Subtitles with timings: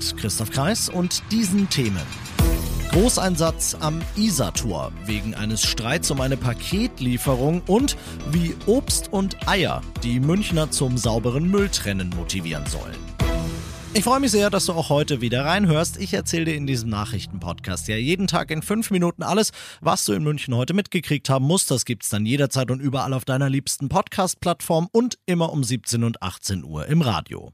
[0.00, 2.00] Mit Christoph Kreis und diesen Themen.
[2.90, 7.98] Großeinsatz am Isartor wegen eines Streits um eine Paketlieferung und
[8.30, 12.96] wie Obst und Eier die Münchner zum sauberen Mülltrennen motivieren sollen.
[13.92, 16.00] Ich freue mich sehr, dass du auch heute wieder reinhörst.
[16.00, 20.14] Ich erzähle dir in diesem Nachrichtenpodcast ja jeden Tag in fünf Minuten alles, was du
[20.14, 21.70] in München heute mitgekriegt haben musst.
[21.70, 26.22] Das gibt's dann jederzeit und überall auf deiner liebsten Podcast-Plattform und immer um 17 und
[26.22, 27.52] 18 Uhr im Radio.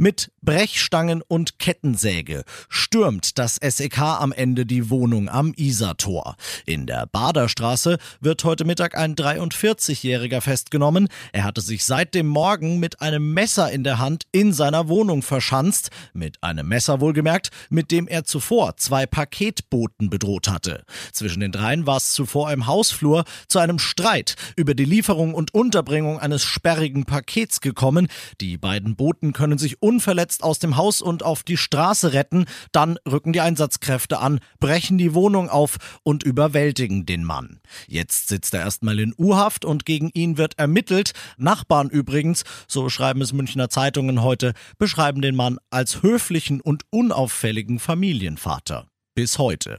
[0.00, 6.36] Mit Brechstangen und Kettensäge stürmt das SEK am Ende die Wohnung am Isartor.
[6.66, 11.08] In der Baderstraße wird heute Mittag ein 43-Jähriger festgenommen.
[11.32, 15.22] Er hatte sich seit dem Morgen mit einem Messer in der Hand in seiner Wohnung
[15.22, 15.90] verschanzt.
[16.12, 20.84] Mit einem Messer wohlgemerkt, mit dem er zuvor zwei Paketboten bedroht hatte.
[21.10, 25.52] Zwischen den dreien war es zuvor im Hausflur zu einem Streit über die Lieferung und
[25.52, 28.06] Unterbringung eines sperrigen Pakets gekommen.
[28.40, 32.44] Die beiden Boten können sich unverletzt aus dem Haus und auf die Straße retten.
[32.72, 37.60] Dann rücken die Einsatzkräfte an, brechen die Wohnung auf und überwältigen den Mann.
[37.86, 41.12] Jetzt sitzt er erstmal in U-Haft und gegen ihn wird ermittelt.
[41.38, 47.78] Nachbarn übrigens, so schreiben es Münchner Zeitungen heute, beschreiben den Mann als höflichen und unauffälligen
[47.78, 48.86] Familienvater.
[49.14, 49.78] Bis heute.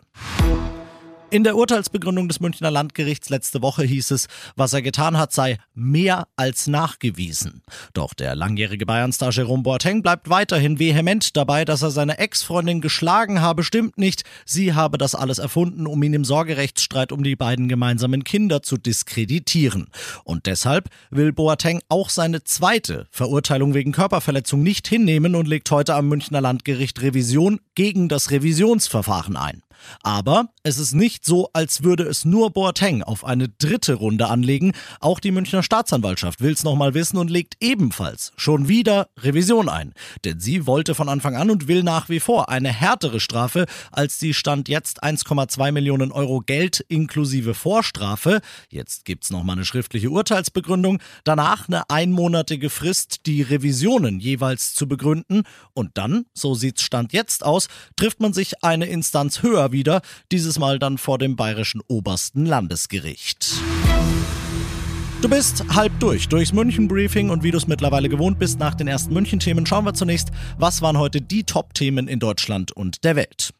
[1.31, 5.57] In der Urteilsbegründung des Münchner Landgerichts letzte Woche hieß es, was er getan hat, sei
[5.75, 7.61] mehr als nachgewiesen.
[7.93, 13.41] Doch der langjährige Bayernstar Jerome Boateng bleibt weiterhin vehement dabei, dass er seine Ex-Freundin geschlagen
[13.41, 14.23] habe, stimmt nicht.
[14.43, 18.77] Sie habe das alles erfunden, um ihn im Sorgerechtsstreit um die beiden gemeinsamen Kinder zu
[18.77, 19.89] diskreditieren.
[20.23, 25.93] Und deshalb will Boateng auch seine zweite Verurteilung wegen Körperverletzung nicht hinnehmen und legt heute
[25.93, 29.61] am Münchner Landgericht Revision gegen das Revisionsverfahren ein.
[30.03, 34.73] Aber es ist nicht so, als würde es nur Boateng auf eine dritte Runde anlegen.
[34.99, 39.93] Auch die Münchner Staatsanwaltschaft will es nochmal wissen und legt ebenfalls schon wieder Revision ein.
[40.25, 44.17] Denn sie wollte von Anfang an und will nach wie vor eine härtere Strafe als
[44.17, 48.41] die Stand jetzt 1,2 Millionen Euro Geld inklusive Vorstrafe.
[48.69, 50.99] Jetzt gibt's nochmal eine schriftliche Urteilsbegründung.
[51.23, 55.43] Danach eine einmonatige Frist, die Revisionen jeweils zu begründen.
[55.73, 60.59] Und dann, so sieht's Stand jetzt aus, trifft man sich eine Instanz höher wieder, dieses
[60.59, 63.55] Mal dann vor dem bayerischen obersten Landesgericht.
[65.21, 68.87] Du bist halb durch durchs München-Briefing und wie du es mittlerweile gewohnt bist nach den
[68.87, 73.53] ersten München-Themen, schauen wir zunächst, was waren heute die Top-Themen in Deutschland und der Welt.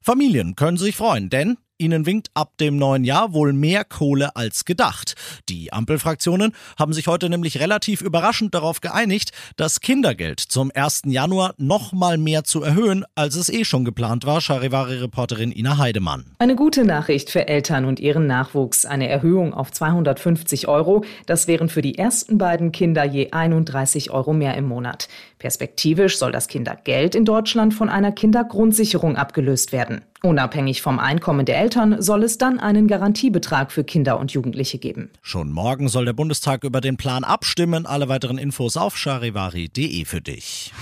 [0.00, 4.64] Familien können sich freuen, denn Ihnen winkt ab dem neuen Jahr wohl mehr Kohle als
[4.64, 5.16] gedacht.
[5.48, 11.02] Die Ampelfraktionen haben sich heute nämlich relativ überraschend darauf geeinigt, das Kindergeld zum 1.
[11.06, 16.36] Januar noch mal mehr zu erhöhen, als es eh schon geplant war, Charivari-Reporterin Ina Heidemann.
[16.38, 18.86] Eine gute Nachricht für Eltern und ihren Nachwuchs.
[18.86, 21.04] Eine Erhöhung auf 250 Euro.
[21.26, 25.08] Das wären für die ersten beiden Kinder je 31 Euro mehr im Monat.
[25.40, 30.02] Perspektivisch soll das Kindergeld in Deutschland von einer Kindergrundsicherung abgelöst werden.
[30.22, 35.10] Unabhängig vom Einkommen der Eltern soll es dann einen Garantiebetrag für Kinder und Jugendliche geben.
[35.20, 37.86] Schon morgen soll der Bundestag über den Plan abstimmen.
[37.86, 40.72] Alle weiteren Infos auf charivari.de für dich.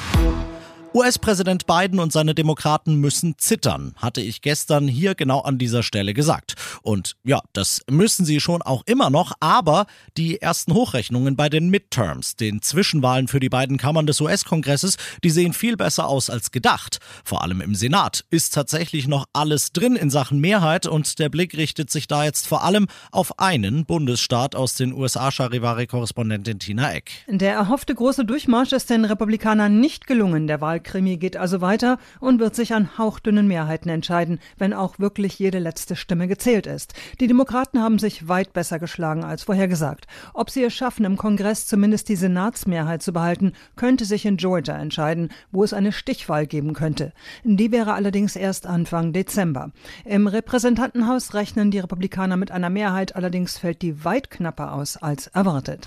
[0.93, 6.15] US-Präsident Biden und seine Demokraten müssen zittern, hatte ich gestern hier genau an dieser Stelle
[6.15, 6.55] gesagt.
[6.83, 9.87] Und ja, das müssen sie schon auch immer noch, aber
[10.17, 15.31] die ersten Hochrechnungen bei den Midterms, den Zwischenwahlen für die beiden Kammern des US-Kongresses, die
[15.31, 16.99] sehen viel besser aus als gedacht.
[17.25, 21.57] Vor allem im Senat ist tatsächlich noch alles drin in Sachen Mehrheit und der Blick
[21.57, 27.13] richtet sich da jetzt vor allem auf einen Bundesstaat aus den USA, Charivari-Korrespondentin Tina Eck.
[27.29, 30.49] Der erhoffte große Durchmarsch ist den Republikanern nicht gelungen.
[30.49, 34.99] Der Wahl Wahlkrimi geht also weiter und wird sich an hauchdünnen Mehrheiten entscheiden, wenn auch
[34.99, 36.95] wirklich jede letzte Stimme gezählt ist.
[37.21, 40.07] Die Demokraten haben sich weit besser geschlagen als vorhergesagt.
[40.33, 44.77] Ob sie es schaffen, im Kongress zumindest die Senatsmehrheit zu behalten, könnte sich in Georgia
[44.77, 47.13] entscheiden, wo es eine Stichwahl geben könnte.
[47.45, 49.73] Die wäre allerdings erst Anfang Dezember.
[50.05, 55.27] Im Repräsentantenhaus rechnen die Republikaner mit einer Mehrheit, allerdings fällt die weit knapper aus als
[55.29, 55.87] erwartet.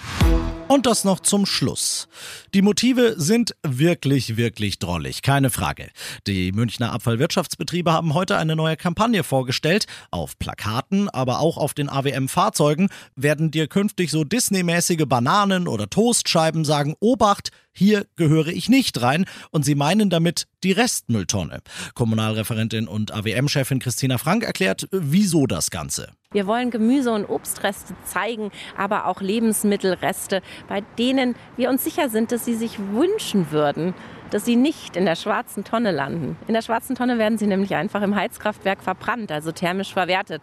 [0.68, 2.08] Und das noch zum Schluss.
[2.54, 5.90] Die Motive sind wirklich, wirklich drollig, keine Frage.
[6.28, 9.86] Die Münchner Abfallwirtschaftsbetriebe haben heute eine neue Kampagne vorgestellt.
[10.12, 16.66] Auf Plakaten, aber auch auf den AWM-Fahrzeugen werden dir künftig so Disney-mäßige Bananen oder Toastscheiben
[16.66, 21.62] sagen, Obacht, hier gehöre ich nicht rein und sie meinen damit die Restmülltonne.
[21.96, 26.12] Kommunalreferentin und AWM-Chefin Christina Frank erklärt, wieso das Ganze.
[26.32, 32.32] Wir wollen Gemüse- und Obstreste zeigen, aber auch Lebensmittelreste, bei denen wir uns sicher sind,
[32.32, 33.94] dass sie sich wünschen würden,
[34.34, 36.38] dass sie nicht in der schwarzen Tonne landen.
[36.48, 40.42] In der schwarzen Tonne werden sie nämlich einfach im Heizkraftwerk verbrannt, also thermisch verwertet.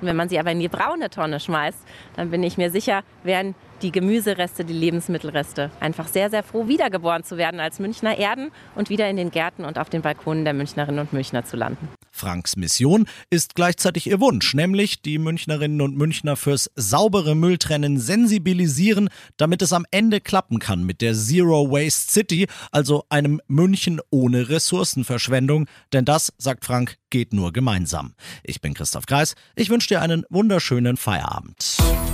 [0.00, 1.78] Und wenn man sie aber in die braune Tonne schmeißt,
[2.16, 7.22] dann bin ich mir sicher, werden die Gemüsereste, die Lebensmittelreste einfach sehr, sehr froh, wiedergeboren
[7.22, 10.54] zu werden als Münchner Erden und wieder in den Gärten und auf den Balkonen der
[10.54, 11.88] Münchnerinnen und Münchner zu landen.
[12.18, 19.08] Franks Mission ist gleichzeitig ihr Wunsch, nämlich die Münchnerinnen und Münchner fürs saubere Mülltrennen sensibilisieren,
[19.36, 24.48] damit es am Ende klappen kann mit der Zero Waste City, also einem München ohne
[24.48, 25.66] Ressourcenverschwendung.
[25.92, 28.14] Denn das, sagt Frank, geht nur gemeinsam.
[28.42, 29.34] Ich bin Christoph Kreis.
[29.54, 31.76] Ich wünsche dir einen wunderschönen Feierabend.